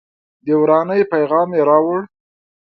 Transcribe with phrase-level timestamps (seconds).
[0.45, 2.07] د ورانۍ پیغام یې راوړی و.